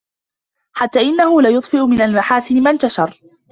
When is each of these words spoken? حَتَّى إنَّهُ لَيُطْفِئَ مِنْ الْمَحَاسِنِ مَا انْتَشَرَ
حَتَّى 0.73 1.01
إنَّهُ 1.01 1.41
لَيُطْفِئَ 1.41 1.77
مِنْ 1.77 2.01
الْمَحَاسِنِ 2.01 2.61
مَا 2.63 2.71
انْتَشَرَ 2.71 3.19